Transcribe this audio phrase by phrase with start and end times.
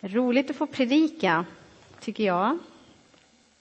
[0.00, 1.44] Roligt att få predika,
[2.00, 2.58] tycker jag.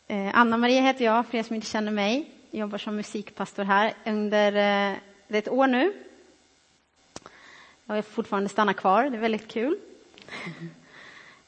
[0.07, 2.29] Eh, Anna-Maria heter jag, för er som inte känner mig.
[2.51, 4.55] Jag jobbar som musikpastor här under
[4.91, 4.97] eh,
[5.27, 5.93] ett år nu.
[7.85, 9.77] Jag är fortfarande stanna kvar, det är väldigt kul.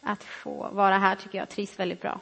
[0.02, 2.20] Att få vara här tycker jag trivs väldigt bra.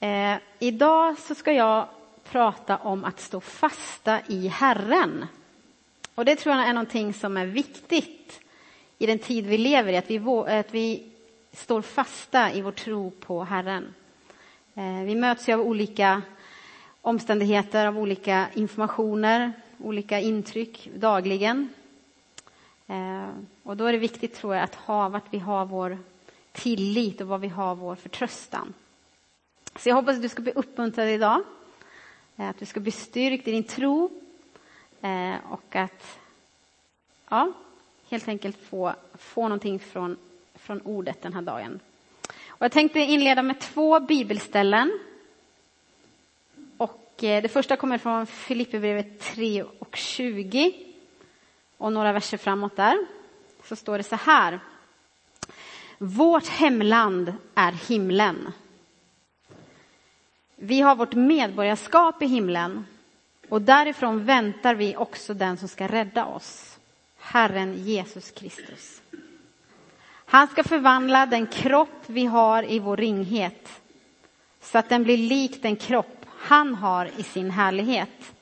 [0.00, 1.88] Eh, idag så ska jag
[2.24, 5.26] prata om att stå fasta i Herren.
[6.14, 8.40] Och det tror jag är någonting som är viktigt
[8.98, 10.18] i den tid vi lever i, att vi,
[10.58, 11.02] att vi
[11.52, 13.94] står fasta i vår tro på Herren.
[14.74, 16.22] Eh, vi möts ju av olika
[17.00, 21.68] omständigheter, av olika informationer, olika intryck dagligen.
[22.86, 23.28] Eh,
[23.62, 25.98] och då är det viktigt, tror jag, att ha vart vi har vår
[26.52, 28.74] tillit och var vi har vår förtröstan.
[29.76, 31.42] Så jag hoppas att du ska bli uppmuntrad idag,
[32.36, 34.10] eh, att du ska bli styrkt i din tro
[35.48, 36.18] och att
[37.28, 37.52] ja,
[38.14, 40.16] helt enkelt få, få någonting från,
[40.54, 41.80] från ordet den här dagen.
[42.48, 44.98] Och jag tänkte inleda med två bibelställen.
[46.76, 50.72] Och eh, det första kommer från Filipperbrevet 3 och 20
[51.76, 53.06] och några verser framåt där.
[53.64, 54.60] Så står det så här.
[55.98, 58.52] Vårt hemland är himlen.
[60.56, 62.86] Vi har vårt medborgarskap i himlen
[63.48, 66.73] och därifrån väntar vi också den som ska rädda oss
[67.24, 69.02] Herren Jesus Kristus.
[70.26, 73.80] Han ska förvandla den kropp vi har i vår ringhet
[74.60, 78.34] så att den blir lik den kropp han har i sin härlighet.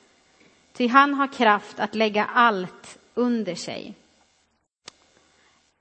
[0.73, 3.95] Ty han har kraft att lägga allt under sig.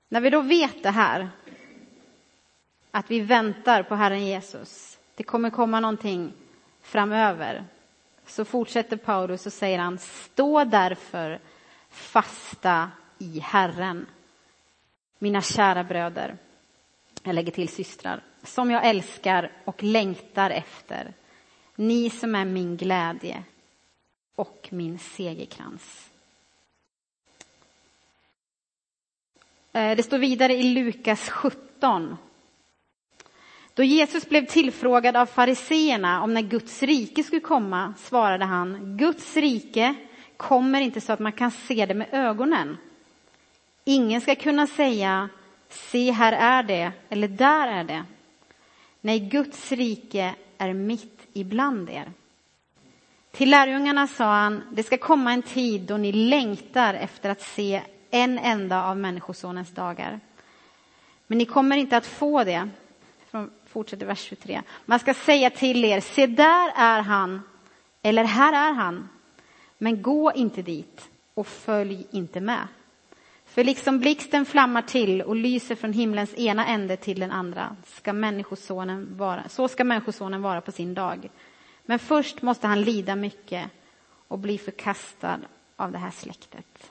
[0.08, 1.28] När vi då vet det här,
[2.90, 6.32] att vi väntar på Herren Jesus, det kommer komma någonting
[6.82, 7.64] framöver,
[8.26, 11.40] så fortsätter Paulus och säger han, stå därför
[11.92, 14.06] fasta i Herren.
[15.18, 16.36] Mina kära bröder,
[17.22, 21.14] jag lägger till systrar, som jag älskar och längtar efter.
[21.76, 23.44] Ni som är min glädje
[24.34, 26.10] och min segerkrans.
[29.72, 32.16] Eh, det står vidare i Lukas 17.
[33.74, 39.36] Då Jesus blev tillfrågad av fariseerna om när Guds rike skulle komma svarade han, Guds
[39.36, 39.94] rike
[40.42, 42.78] kommer inte så att man kan se det med ögonen.
[43.84, 45.28] Ingen ska kunna säga
[45.68, 48.04] se här är det eller där är det.
[49.00, 52.12] Nej, Guds rike är mitt ibland er.
[53.30, 57.82] Till lärjungarna sa han, det ska komma en tid då ni längtar efter att se
[58.10, 60.20] en enda av Människosonens dagar.
[61.26, 62.68] Men ni kommer inte att få det.
[63.66, 64.62] Fortsätter vers 23.
[64.84, 67.42] Man ska säga till er, se där är han,
[68.02, 69.08] eller här är han.
[69.82, 72.68] Men gå inte dit och följ inte med.
[73.44, 78.12] För liksom blixten flammar till och lyser från himlens ena ände till den andra, ska
[78.12, 81.30] människosonen vara, så ska människosonen vara på sin dag.
[81.84, 83.70] Men först måste han lida mycket
[84.28, 85.38] och bli förkastad
[85.76, 86.90] av det här släktet.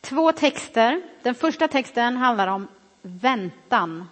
[0.00, 1.02] Två texter.
[1.22, 2.68] Den första texten handlar om
[3.02, 4.08] väntan.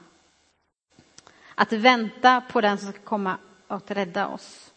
[1.55, 3.37] Att vänta på den som ska komma
[3.69, 4.73] att rädda oss.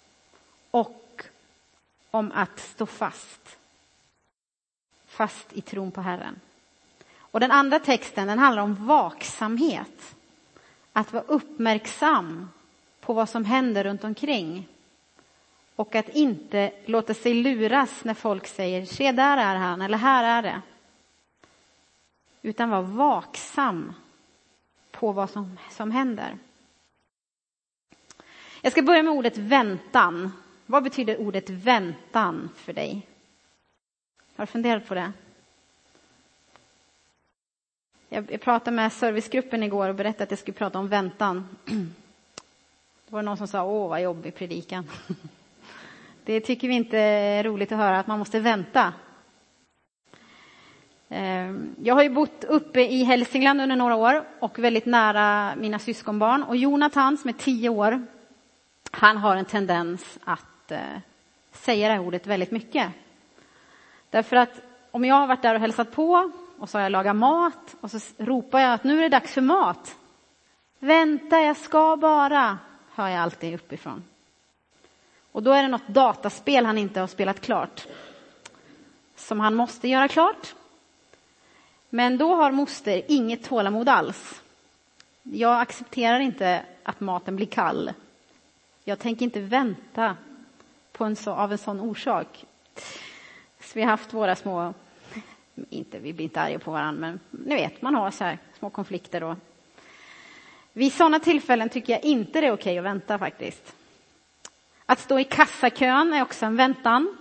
[0.71, 1.04] Och
[2.15, 3.57] om att stå fast.
[5.07, 6.39] Fast i tron på Herren.
[7.17, 10.15] Och den andra texten den handlar om vaksamhet.
[10.93, 12.49] Att vara uppmärksam
[12.99, 14.67] på vad som händer runt omkring.
[15.75, 20.23] Och att inte låta sig luras när folk säger se där är han eller här
[20.23, 20.61] är det.
[22.41, 23.93] Utan vara vaksam
[24.91, 26.37] på vad som, som händer.
[28.61, 30.31] Jag ska börja med ordet väntan.
[30.65, 33.07] Vad betyder ordet väntan för dig?
[34.35, 35.11] Har du funderat på det?
[38.09, 41.47] Jag, pratade med servicegruppen igår och berättade att jag skulle prata om väntan.
[41.65, 44.89] Då var det någon som sa, åh vad jobbig predikan.
[46.25, 48.93] Det tycker vi inte är roligt att höra, att man måste vänta.
[51.09, 55.79] Ehm, jag har ju bott uppe i Hälsingland under några år och väldigt nära mina
[55.79, 56.43] syskonbarn.
[56.43, 58.05] Och Jonathan som är tio år,
[58.91, 60.99] han har en tendens att eh,
[61.51, 62.91] säga det här ordet väldigt mycket.
[64.09, 67.15] Därför att om jag har varit där och hälsat på och så har jag lagat
[67.15, 69.95] mat och så ropar jag att nu är det dags för mat.
[70.79, 72.57] Vänta, jag ska bara,
[72.93, 74.03] hör jag alltid uppifrån.
[75.31, 77.87] Och då är det något dataspel han inte har spelat klart.
[79.15, 80.55] Som han måste göra klart.
[81.89, 84.41] Men då har moster inget tålamod alls.
[85.23, 87.93] Jag accepterar inte att maten blir kall.
[88.83, 90.15] Jag tänker inte vänta
[90.97, 92.45] på en så, av en sån orsak.
[93.59, 94.73] Så vi har haft våra små
[95.69, 98.69] inte, vi blir inte arga på varandra, men ni vet, man har så här små
[98.69, 99.35] konflikter då.
[100.73, 103.75] Vid sådana tillfällen tycker jag inte det är okej att vänta faktiskt.
[104.85, 107.17] Att stå i kassakön är också en väntan.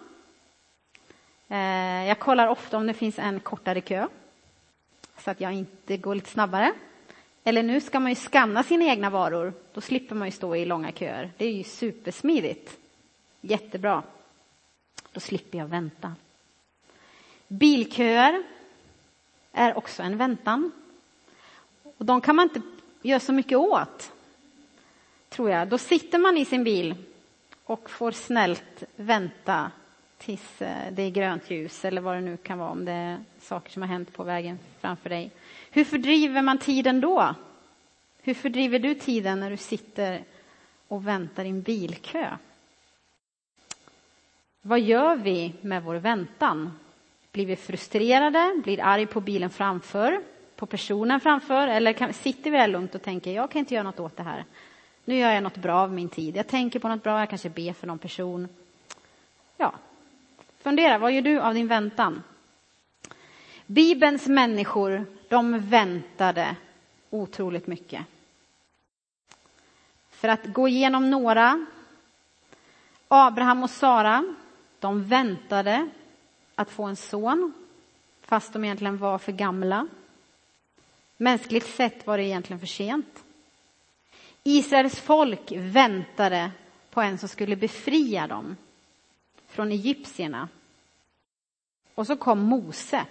[1.48, 4.08] Eh, jag kollar ofta om det finns en kortare kö,
[5.18, 6.72] så att jag inte går lite snabbare.
[7.44, 10.64] Eller nu ska man ju skanna sina egna varor, då slipper man ju stå i
[10.64, 11.30] långa köer.
[11.36, 12.83] Det är ju supersmidigt.
[13.46, 14.02] Jättebra.
[15.12, 16.14] Då slipper jag vänta.
[17.48, 18.42] Bilköer
[19.52, 20.72] är också en väntan.
[21.98, 22.60] Och de kan man inte
[23.02, 24.12] göra så mycket åt,
[25.28, 25.68] tror jag.
[25.68, 26.94] Då sitter man i sin bil
[27.64, 29.70] och får snällt vänta
[30.18, 33.18] tills eh, det är grönt ljus eller vad det nu kan vara om det är
[33.40, 35.30] saker som har hänt på vägen framför dig.
[35.70, 37.34] Hur fördriver man tiden då?
[38.22, 40.24] Hur fördriver du tiden när du sitter
[40.88, 42.36] och väntar i en bilkö?
[44.66, 46.78] Vad gör vi med vår väntan?
[47.32, 50.20] Blir vi frustrerade, blir arg på bilen framför,
[50.56, 53.84] på personen framför eller kan, sitter vi där lugnt och tänker jag kan inte göra
[53.84, 54.44] något åt det här.
[55.04, 56.36] Nu gör jag något bra av min tid.
[56.36, 58.48] Jag tänker på något bra, jag kanske ber för någon person.
[59.56, 59.72] Ja,
[60.62, 62.22] fundera, vad gör du av din väntan?
[63.66, 66.56] Bibelns människor, de väntade
[67.10, 68.04] otroligt mycket.
[70.10, 71.66] För att gå igenom några.
[73.08, 74.24] Abraham och Sara,
[74.84, 75.88] de väntade
[76.54, 77.52] att få en son,
[78.22, 79.86] fast de egentligen var för gamla.
[81.16, 83.24] Mänskligt sett var det egentligen för sent.
[84.42, 86.50] Israels folk väntade
[86.90, 88.56] på en som skulle befria dem
[89.46, 90.48] från egyptierna.
[91.94, 93.06] Och så kom Mose,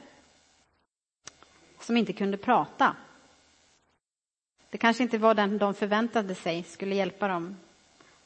[1.79, 2.95] som inte kunde prata.
[4.69, 7.57] Det kanske inte var den de förväntade sig skulle hjälpa dem.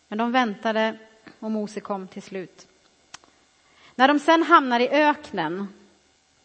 [0.08, 0.98] Men de väntade
[1.40, 2.68] och Mose kom till slut.
[4.00, 5.68] När de sen hamnar i öknen,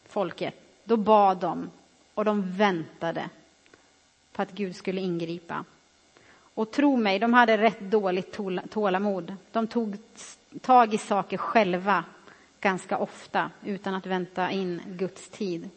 [0.09, 0.55] folket,
[0.85, 1.71] då bad de
[2.15, 3.29] och de väntade
[4.33, 5.65] på att Gud skulle ingripa.
[6.55, 8.39] Och tro mig, de hade rätt dåligt
[8.71, 9.37] tålamod.
[9.53, 9.97] De tog
[10.61, 12.05] tag i saker själva
[12.61, 15.71] ganska ofta utan att vänta in Guds tid.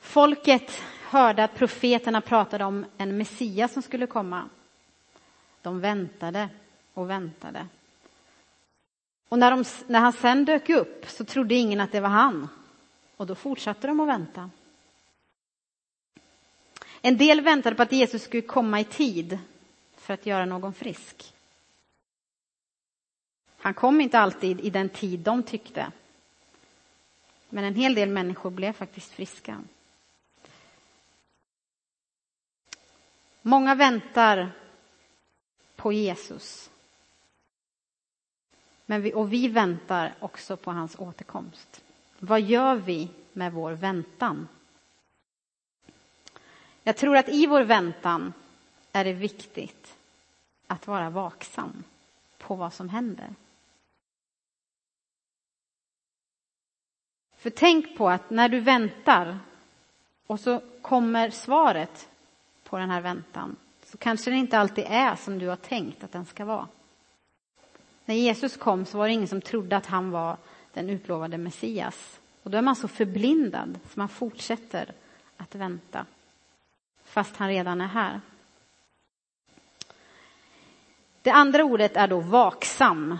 [0.00, 4.48] Folket hörde att profeterna pratade om en Messias som skulle komma.
[5.62, 6.48] De väntade
[6.94, 7.66] och väntade.
[9.28, 12.48] Och när, de, när han sen dök upp så trodde ingen att det var han.
[13.16, 14.50] Och då fortsatte de att vänta.
[17.02, 19.38] En del väntade på att Jesus skulle komma i tid
[19.96, 21.34] för att göra någon frisk.
[23.58, 25.92] Han kom inte alltid i den tid de tyckte.
[27.48, 29.62] Men en hel del människor blev faktiskt friska.
[33.42, 34.52] Många väntar
[35.76, 36.70] på Jesus.
[38.90, 41.82] Men vi, och vi väntar också på hans återkomst.
[42.18, 44.48] Vad gör vi med vår väntan?
[46.82, 48.32] Jag tror att i vår väntan
[48.92, 49.96] är det viktigt
[50.66, 51.84] att vara vaksam
[52.38, 53.34] på vad som händer.
[57.36, 59.38] För tänk på att när du väntar
[60.26, 62.08] och så kommer svaret
[62.64, 66.12] på den här väntan så kanske den inte alltid är som du har tänkt att
[66.12, 66.68] den ska vara.
[68.08, 70.36] När Jesus kom så var det ingen som trodde att han var
[70.72, 72.20] den utlovade Messias.
[72.42, 74.92] Och då är man så förblindad så man fortsätter
[75.36, 76.06] att vänta
[77.04, 78.20] fast han redan är här.
[81.22, 83.18] Det andra ordet är då vaksam.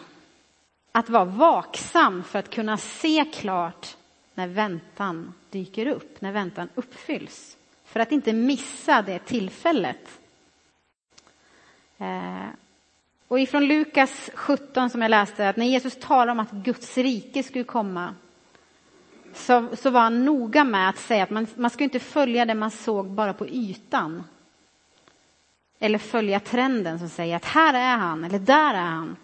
[0.92, 3.97] Att vara vaksam för att kunna se klart
[4.35, 7.57] när väntan dyker upp, när väntan uppfylls.
[7.85, 10.21] För att inte missa det tillfället.
[11.99, 12.49] Eh,
[13.28, 17.42] och ifrån Lukas 17 som jag läste, att när Jesus talade om att Guds rike
[17.42, 18.14] skulle komma
[19.35, 22.54] så, så var han noga med att säga att man, man ska inte följa det
[22.54, 24.25] man såg bara på ytan.
[25.78, 29.16] Eller följa trenden som säger att här är han eller där är han.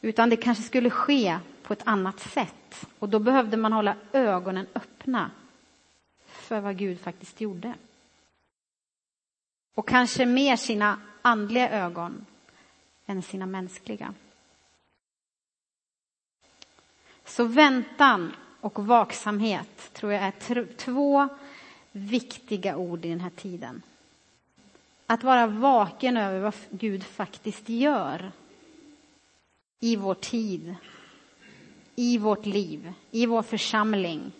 [0.00, 2.86] Utan det kanske skulle ske på ett annat sätt.
[2.98, 5.30] Och då behövde man hålla ögonen öppna
[6.26, 7.74] för vad Gud faktiskt gjorde.
[9.74, 12.26] Och kanske mer sina andliga ögon
[13.06, 14.14] än sina mänskliga.
[17.24, 21.28] Så väntan och vaksamhet tror jag är två
[21.92, 23.82] viktiga ord i den här tiden.
[25.06, 28.32] Att vara vaken över vad Gud faktiskt gör
[29.80, 30.74] i vår tid,
[31.96, 34.32] i vårt liv, i vår församling,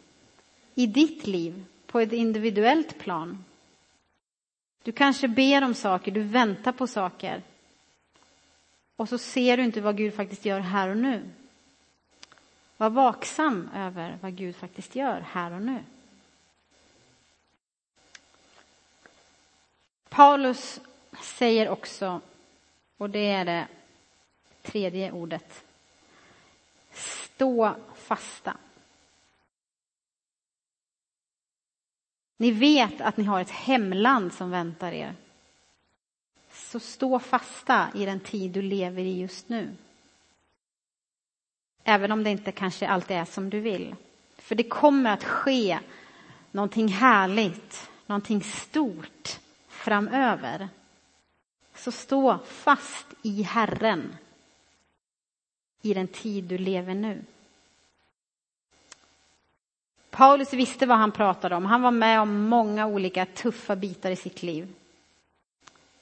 [0.74, 3.44] i ditt liv på ett individuellt plan.
[4.82, 7.42] Du kanske ber om saker, du väntar på saker
[8.96, 11.30] och så ser du inte vad Gud faktiskt gör här och nu.
[12.76, 15.78] Var vaksam över vad Gud faktiskt gör här och nu.
[20.08, 20.80] Paulus
[21.22, 22.20] säger också,
[22.96, 23.66] och det är det
[24.62, 25.64] tredje ordet,
[26.92, 28.56] stå fasta.
[32.42, 35.14] Ni vet att ni har ett hemland som väntar er.
[36.52, 39.76] Så stå fasta i den tid du lever i just nu.
[41.84, 43.94] Även om det inte kanske alltid är som du vill.
[44.36, 45.78] För det kommer att ske
[46.50, 50.68] någonting härligt, någonting stort framöver.
[51.74, 54.16] Så stå fast i Herren
[55.82, 57.24] i den tid du lever nu.
[60.12, 61.66] Paulus visste vad han pratade om.
[61.66, 64.74] Han var med om många olika tuffa bitar i sitt liv.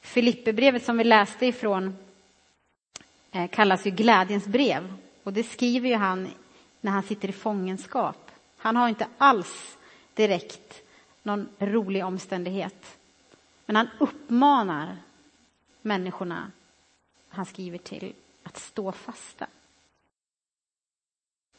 [0.01, 1.97] Filipperbrevet som vi läste ifrån
[3.33, 4.95] eh, kallas ju glädjens brev.
[5.23, 6.29] Och det skriver ju han
[6.81, 8.31] när han sitter i fångenskap.
[8.57, 9.79] Han har inte alls
[10.15, 10.83] direkt
[11.23, 12.99] någon rolig omständighet.
[13.67, 14.97] Men han uppmanar
[15.83, 16.51] människorna
[17.29, 19.47] han skriver till att stå fasta.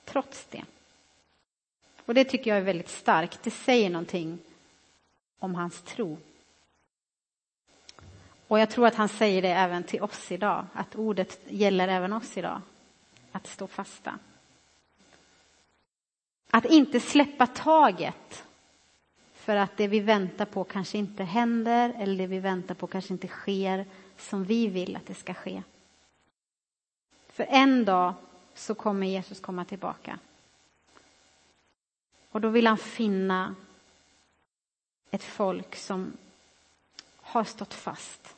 [0.06, 0.64] Trots det.
[2.12, 3.44] Och det tycker jag är väldigt starkt.
[3.44, 4.40] Det säger någonting
[5.40, 6.18] om hans tro.
[8.48, 12.14] Och jag tror att han säger det även till oss idag, att ordet gäller även
[12.14, 12.62] oss idag.
[13.32, 14.20] Att stå fasta.
[16.50, 18.44] Att inte släppa taget
[19.34, 23.14] för att det vi väntar på kanske inte händer eller det vi väntar på kanske
[23.14, 23.86] inte sker
[24.18, 25.64] som vi vill att det ska ske.
[27.28, 28.14] För en dag
[28.54, 30.20] så kommer Jesus komma tillbaka.
[32.32, 33.56] Och då vill han finna
[35.12, 36.14] ett folk som
[37.22, 38.36] har stått fast.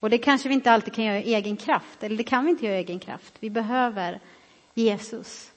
[0.00, 2.50] Och det kanske vi inte alltid kan göra i egen kraft, eller det kan vi
[2.50, 3.34] inte göra i egen kraft.
[3.40, 4.20] Vi behöver
[4.74, 5.52] Jesus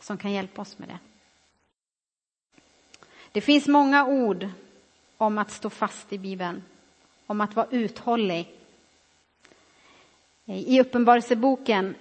[0.00, 0.98] som kan hjälpa oss med det.
[3.32, 4.48] Det finns många ord
[5.16, 6.62] om att stå fast i Bibeln,
[7.26, 8.54] om att vara uthållig.
[10.44, 11.94] I Uppenbarelseboken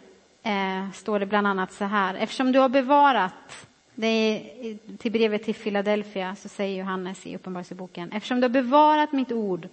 [0.44, 3.68] eh, står det bland annat så här, eftersom du har bevarat
[4.08, 9.32] är, till brevet till Philadelphia så säger Johannes i Uppenbarelseboken, eftersom du har bevarat mitt
[9.32, 9.68] ord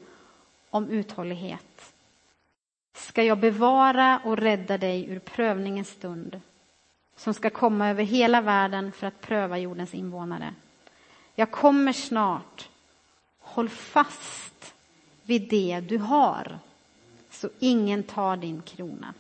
[0.71, 1.93] om uthållighet
[2.97, 6.41] ska jag bevara och rädda dig ur prövningens stund
[7.17, 10.55] som ska komma över hela världen för att pröva jordens invånare.
[11.35, 12.69] Jag kommer snart.
[13.39, 14.75] Håll fast
[15.23, 16.59] vid det du har
[17.31, 19.15] så ingen tar din krona.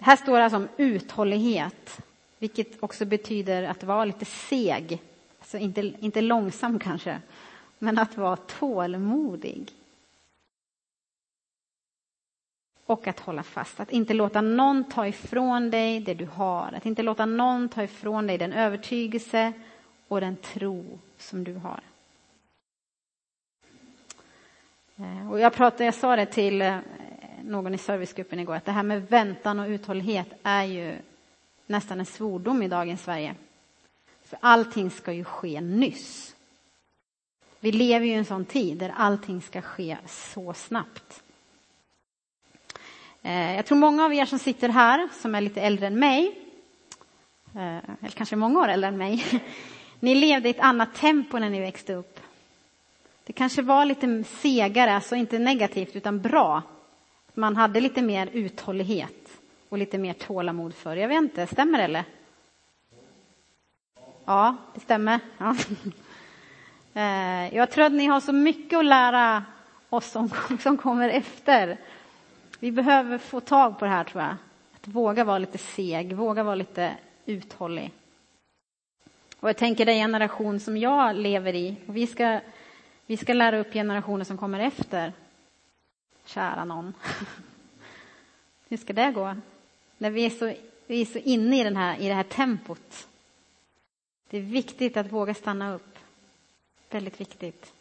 [0.00, 2.00] Det här står alltså om uthållighet,
[2.38, 5.02] vilket också betyder att vara lite seg.
[5.38, 7.20] Alltså inte, inte långsam kanske,
[7.78, 9.70] men att vara tålmodig.
[12.86, 16.72] Och att hålla fast, att inte låta någon ta ifrån dig det du har.
[16.76, 19.52] Att inte låta någon ta ifrån dig den övertygelse
[20.08, 21.80] och den tro som du har.
[24.96, 26.78] Eh, och jag, pratade, jag sa det till eh,
[27.44, 30.96] någon i servicegruppen igår, att det här med väntan och uthållighet är ju
[31.66, 33.34] nästan en svordom i dagens Sverige.
[34.24, 36.34] För allting ska ju ske nyss.
[37.60, 41.22] Vi lever ju i en sån tid där allting ska ske så snabbt.
[43.22, 46.38] Eh, jag tror många av er som sitter här, som är lite äldre än mig,
[47.54, 49.42] eh, eller kanske många år äldre än mig,
[50.00, 52.20] ni levde i ett annat tempo när ni växte upp.
[53.24, 56.62] Det kanske var lite segare, alltså inte negativt utan bra.
[57.34, 60.96] Man hade lite mer uthållighet och lite mer tålamod för.
[60.96, 62.04] Jag vet inte, stämmer det eller?
[64.24, 65.20] Ja, det stämmer.
[65.38, 65.56] Ja.
[66.94, 69.44] Eh, jag tror att ni har så mycket att lära
[69.90, 71.76] oss som, som kommer efter.
[72.58, 74.36] Vi behöver få tag på det här tror jag.
[74.74, 76.94] Att våga vara lite seg, våga vara lite
[77.26, 77.92] uthållig.
[79.40, 82.40] Och jag tänker den generation som jag lever i, och vi ska,
[83.06, 85.12] vi ska lära upp generationer som kommer efter.
[86.34, 86.94] Kära någon.
[88.68, 89.36] Hur ska det gå?
[89.98, 90.54] När vi är så,
[90.86, 93.08] vi är så inne i, den här, i det här tempot.
[94.30, 95.98] Det är viktigt att våga stanna upp.
[96.90, 97.72] Väldigt viktigt.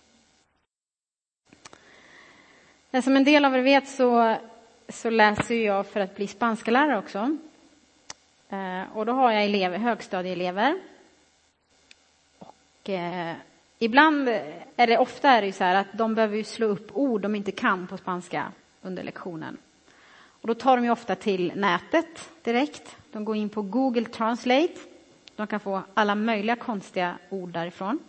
[3.04, 4.38] Som en del av er vet så
[4.90, 7.38] så läser jag för att bli spanska lärare också.
[8.50, 10.80] Eh, och då har jag elever, högstadieelever.
[12.40, 13.36] Och eh,
[13.80, 14.30] ibland
[14.76, 17.52] är det, ofta är det så här att de behöver slå upp ord de inte
[17.52, 19.58] kan på spanska under lektionen.
[20.42, 22.96] Och då tar de ju ofta till nätet direkt.
[23.12, 24.74] De går in på Google Translate.
[25.36, 28.00] De kan få alla möjliga konstiga ord därifrån.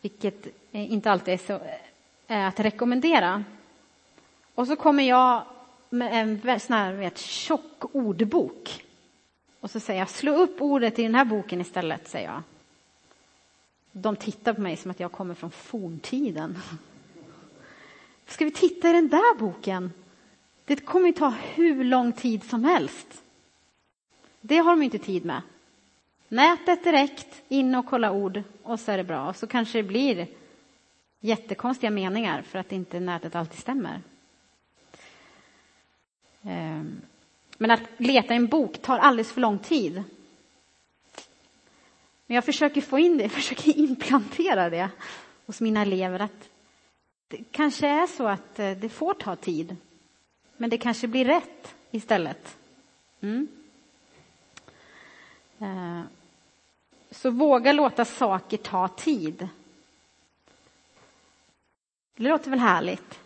[0.00, 1.60] Vilket inte alltid är så
[2.26, 3.44] är att rekommendera.
[4.54, 5.42] Och så kommer jag
[5.90, 8.84] med en sån här vet, tjock ordbok.
[9.60, 12.42] Och så säger jag, slå upp ordet i den här boken istället, säger jag.
[14.02, 16.58] De tittar på mig som att jag kommer från forntiden.
[18.26, 19.92] Ska vi titta i den där boken?
[20.64, 23.22] Det kommer ju ta hur lång tid som helst.
[24.40, 25.42] Det har de inte tid med.
[26.28, 29.32] Nätet direkt, in och kolla ord och så är det bra.
[29.32, 30.26] Så kanske det blir
[31.20, 34.00] jättekonstiga meningar för att inte nätet alltid stämmer.
[36.42, 37.00] Ehm,
[37.58, 40.02] men att leta i en bok tar alldeles för lång tid.
[42.28, 44.90] Men jag försöker få in det, jag försöker implantera det
[45.46, 46.48] hos mina elever att
[47.28, 49.76] det kanske är så att eh, det får ta tid,
[50.56, 52.56] men det kanske blir rätt istället.
[53.20, 53.48] Mm.
[55.58, 56.00] Eh,
[57.10, 59.48] så våga låta saker ta tid.
[62.16, 63.18] Det låter väl härligt?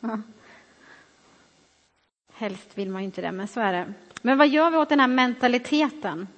[2.32, 3.92] Helst vill man ju inte det, men så är det.
[4.22, 6.28] Men vad gör vi åt den här mentaliteten?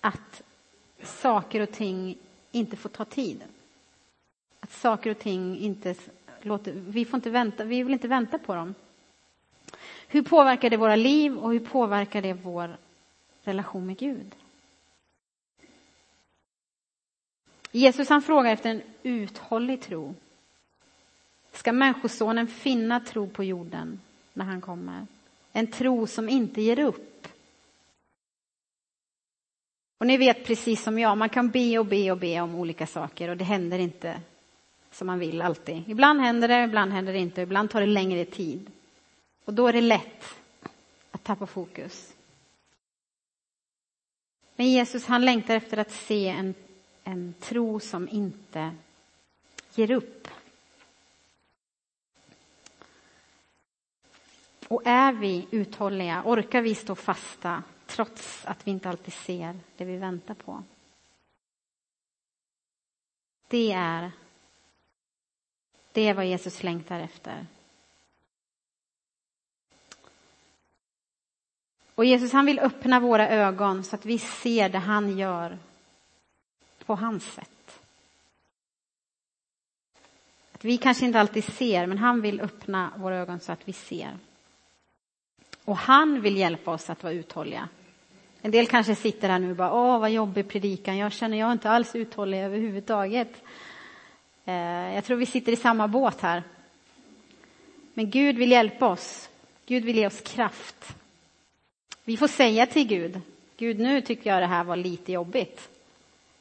[0.00, 0.42] Att
[1.02, 2.16] saker och ting
[2.52, 3.44] inte får ta tid.
[4.60, 5.94] Att saker och ting inte
[6.42, 8.74] låter, vi får inte vänta, vi vill inte vänta på dem.
[10.08, 12.76] Hur påverkar det våra liv och hur påverkar det vår
[13.44, 14.34] relation med Gud?
[17.72, 20.14] Jesus han frågar efter en uthållig tro.
[21.52, 24.00] Ska Människosonen finna tro på jorden
[24.32, 25.06] när han kommer?
[25.52, 27.28] En tro som inte ger upp.
[30.00, 32.86] Och ni vet precis som jag, man kan be och be och be om olika
[32.86, 34.20] saker och det händer inte
[34.90, 35.82] som man vill alltid.
[35.86, 38.70] Ibland händer det, ibland händer det inte, ibland tar det längre tid.
[39.44, 40.24] Och då är det lätt
[41.10, 42.12] att tappa fokus.
[44.56, 46.54] Men Jesus han längtar efter att se en
[47.10, 48.70] en tro som inte
[49.74, 50.28] ger upp.
[54.68, 59.84] Och är vi uthålliga, orkar vi stå fasta trots att vi inte alltid ser det
[59.84, 60.62] vi väntar på?
[63.48, 64.12] Det är,
[65.92, 67.46] det är vad Jesus längtar efter.
[71.94, 75.58] Och Jesus han vill öppna våra ögon så att vi ser det han gör
[76.86, 77.80] på hans sätt.
[80.52, 83.72] Att vi kanske inte alltid ser, men han vill öppna våra ögon så att vi
[83.72, 84.18] ser.
[85.64, 87.68] Och han vill hjälpa oss att vara uthålliga.
[88.42, 91.48] En del kanske sitter här nu och bara, åh vad jobbig predikan, jag känner jag
[91.48, 93.42] är inte alls uthållig överhuvudtaget.
[94.44, 96.42] Eh, jag tror vi sitter i samma båt här.
[97.94, 99.28] Men Gud vill hjälpa oss.
[99.66, 100.96] Gud vill ge oss kraft.
[102.04, 103.20] Vi får säga till Gud,
[103.56, 105.68] Gud nu tycker jag det här var lite jobbigt.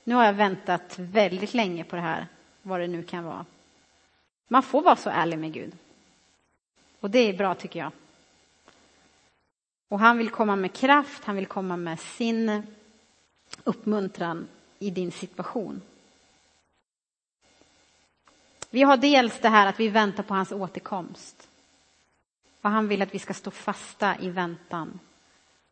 [0.04, 2.28] Nu har jag väntat väldigt länge på det här,
[2.62, 3.46] vad det nu kan vara.
[4.48, 5.72] Man får vara så ärlig med Gud.
[7.00, 7.92] Och det är bra tycker jag.
[9.90, 12.64] Och han vill komma med kraft, han vill komma med sin
[13.64, 14.48] uppmuntran
[14.80, 15.82] i din situation.
[18.70, 21.48] Vi har dels det här att vi väntar på hans återkomst.
[22.62, 25.00] Och han vill att vi ska stå fasta i väntan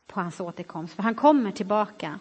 [0.08, 2.20] på hans återkomst, för han kommer tillbaka.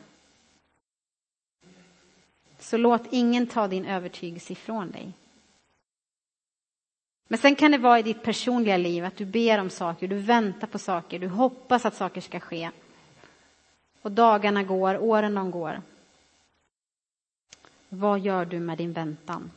[2.59, 5.13] Så låt ingen ta din övertygelse ifrån dig.
[7.29, 10.19] Men sen kan det vara i ditt personliga liv att du ber om saker, du
[10.19, 12.71] väntar på saker, du hoppas att saker ska ske.
[14.03, 15.83] Och dagarna går, åren de går.
[17.89, 19.51] Vad gör du med din väntan?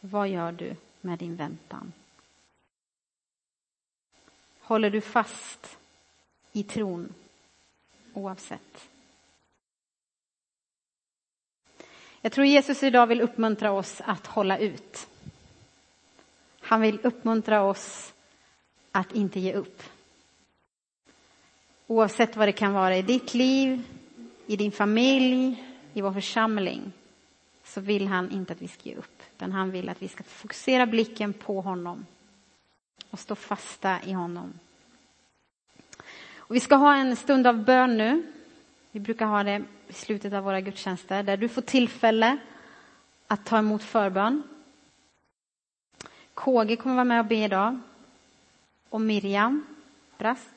[0.00, 1.92] Vad gör du med din väntan?
[4.60, 5.78] Håller du fast
[6.52, 7.14] i tron
[8.12, 8.87] oavsett?
[12.20, 15.08] Jag tror Jesus idag vill uppmuntra oss att hålla ut.
[16.60, 18.12] Han vill uppmuntra oss
[18.92, 19.82] att inte ge upp.
[21.86, 23.82] Oavsett vad det kan vara i ditt liv,
[24.46, 26.92] i din familj, i vår församling,
[27.64, 30.24] så vill han inte att vi ska ge upp, utan han vill att vi ska
[30.24, 32.06] fokusera blicken på honom
[33.10, 34.58] och stå fasta i honom.
[36.36, 38.22] Och vi ska ha en stund av bön nu.
[38.90, 42.38] Vi brukar ha det i slutet av våra gudstjänster där du får tillfälle
[43.26, 44.42] att ta emot förbön.
[46.34, 47.80] KG kommer vara med och be idag.
[48.88, 49.66] Och Miriam
[50.18, 50.48] Brask.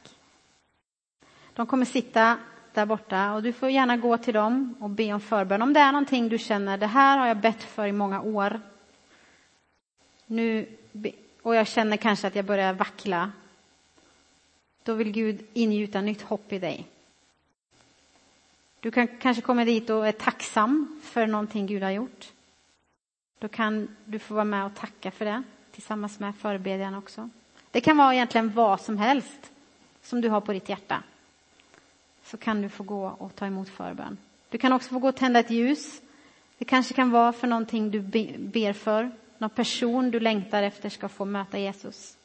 [1.53, 2.37] De kommer sitta
[2.73, 5.61] där borta och du får gärna gå till dem och be om förbön.
[5.61, 8.61] Om det är någonting du känner, det här har jag bett för i många år.
[10.25, 10.77] Nu,
[11.41, 13.31] och jag känner kanske att jag börjar vackla.
[14.83, 16.87] Då vill Gud ingjuta nytt hopp i dig.
[18.81, 22.31] Du kan kanske komma dit och är tacksam för någonting Gud har gjort.
[23.39, 27.29] Då kan du få vara med och tacka för det tillsammans med förebedjaren också.
[27.71, 29.51] Det kan vara egentligen vad som helst
[30.01, 31.03] som du har på ditt hjärta.
[32.23, 34.17] Så kan du få gå och ta emot förbön.
[34.49, 36.01] Du kan också få gå och tända ett ljus.
[36.57, 37.99] Det kanske kan vara för någonting du
[38.37, 39.11] ber för.
[39.37, 42.17] Någon person du längtar efter ska få möta Jesus.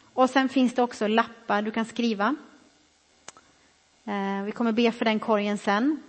[0.00, 2.36] Och sen finns det också lappar du kan skriva.
[4.04, 6.02] Eh, vi kommer be för den korgen sen.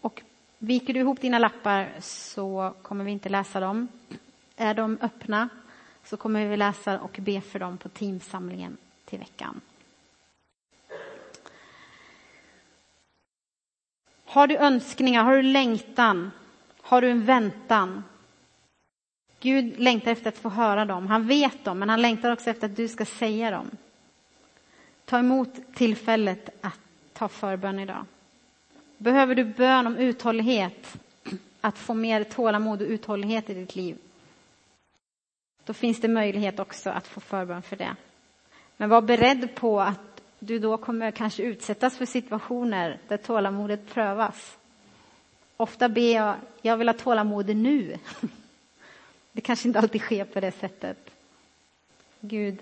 [0.00, 0.22] Och
[0.58, 3.88] viker du ihop dina lappar så kommer vi inte läsa dem.
[4.56, 5.48] Är de öppna
[6.04, 9.60] så kommer vi läsa och be för dem på teamsamlingen till veckan.
[14.24, 16.30] Har du önskningar, har du längtan,
[16.80, 18.04] har du en väntan?
[19.40, 21.06] Gud längtar efter att få höra dem.
[21.06, 23.70] Han vet dem, men han längtar också efter att du ska säga dem.
[25.04, 26.85] Ta emot tillfället att
[27.18, 28.04] ta förbön idag.
[28.98, 30.96] Behöver du bön om uthållighet,
[31.60, 33.98] att få mer tålamod och uthållighet i ditt liv,
[35.64, 37.96] då finns det möjlighet också att få förbön för det.
[38.76, 44.58] Men var beredd på att du då kommer kanske utsättas för situationer där tålamodet prövas.
[45.56, 47.96] Ofta ber jag, jag vill ha tålamod nu.
[49.32, 51.10] Det kanske inte alltid sker på det sättet.
[52.20, 52.58] Gud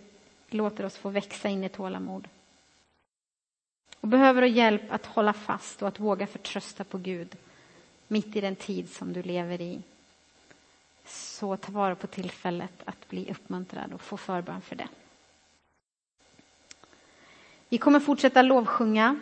[0.50, 2.28] låter oss få växa in i tålamod.
[4.04, 7.36] Och behöver du hjälp att hålla fast och att våga förtrösta på Gud
[8.08, 9.82] mitt i den tid som du lever i.
[11.06, 14.88] Så ta vara på tillfället att bli uppmuntrad och få förbön för det.
[17.68, 19.20] Vi kommer fortsätta lovsjunga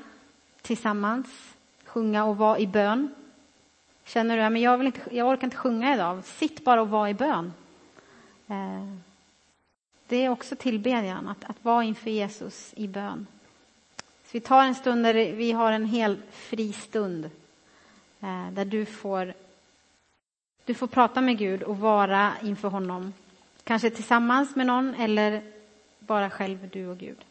[0.62, 3.14] tillsammans, sjunga och vara i bön.
[4.04, 7.14] Känner du att jag, inte, jag orkar inte sjunga idag, sitt bara och var i
[7.14, 7.52] bön.
[8.46, 8.96] Eh,
[10.06, 13.26] det är också tillbedjan, att, att vara inför Jesus i bön.
[14.32, 17.24] Så vi tar en stund där vi har en hel fri stund
[18.20, 19.34] eh, där du får,
[20.64, 23.12] du får prata med Gud och vara inför honom.
[23.64, 25.42] Kanske tillsammans med någon eller
[25.98, 27.24] bara själv, du och Gud.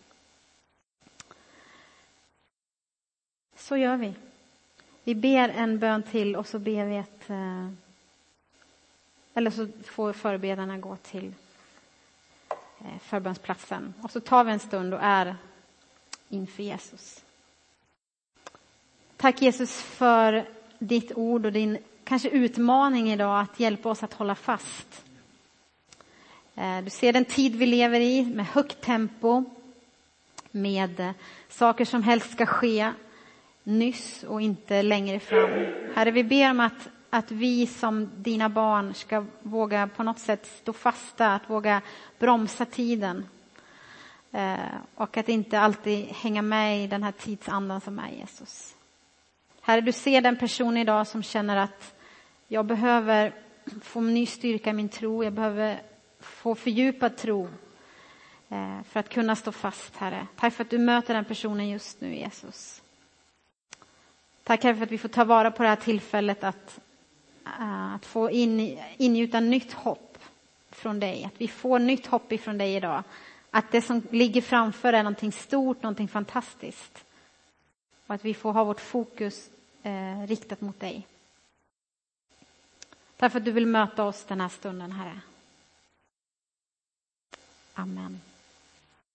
[3.56, 4.14] Så gör vi.
[5.04, 7.30] Vi ber en bön till och så ber vi ett...
[7.30, 7.70] Eh,
[9.34, 11.34] eller så får förberedarna gå till
[12.80, 13.94] eh, förbönsplatsen.
[14.02, 15.36] Och så tar vi en stund och är
[16.32, 17.24] inför Jesus.
[19.18, 20.46] Tack Jesus för
[20.80, 25.04] ditt ord och din kanske utmaning idag att hjälpa oss att hålla fast.
[26.56, 29.44] Eh, du ser den tid vi lever i med högt tempo,
[30.52, 31.12] med eh,
[31.50, 32.92] saker som helst ska ske
[33.64, 35.50] nyss och inte längre fram.
[35.96, 40.50] Herre, vi ber om att, att vi som dina barn ska våga på något sätt
[40.62, 41.82] stå fasta, att våga
[42.20, 43.26] bromsa tiden.
[44.32, 44.56] Eh,
[44.96, 48.76] och att inte alltid hänga med i den här tidsandan som är Jesus.
[49.62, 51.96] Herre, du ser den person idag som känner att
[52.48, 53.34] jag behöver
[53.82, 55.82] få ny styrka i min tro, jag behöver
[56.20, 57.50] få fördjupad tro
[58.50, 60.28] eh, för att kunna stå fast, Herre.
[60.36, 62.82] Tack för att du möter den personen just nu, Jesus.
[64.44, 66.80] Tack Herre för att vi får ta vara på det här tillfället att,
[67.46, 70.18] uh, att få in, ingjuta nytt hopp
[70.72, 71.24] från dig.
[71.26, 73.04] Att vi får nytt hopp ifrån dig idag.
[73.52, 77.04] Att det som ligger framför är någonting stort, någonting fantastiskt.
[78.08, 79.50] Och att vi får ha vårt fokus
[79.84, 81.08] eh, riktat mot dig.
[83.18, 85.20] Tack för att du vill möta oss den här stunden, Herre.
[87.74, 88.22] Amen.